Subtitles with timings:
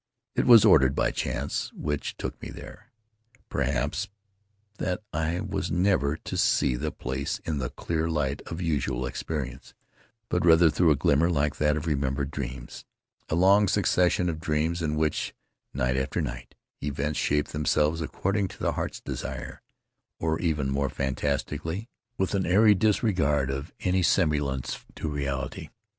[0.35, 2.87] It was ordered— by chance, which took me there,
[3.49, 4.09] perhaps—
[4.79, 9.75] that I was never to see the place in the clear light of usual experience,
[10.27, 12.83] but rather through a glamour like that of remembered dreams—
[13.29, 15.35] a long succession of dreams in which,
[15.71, 19.61] night after night, events shape them selves according to the heart's desire,
[20.19, 21.87] or even more fantastically,
[22.17, 25.69] with an airy disregard for any semblance to reality.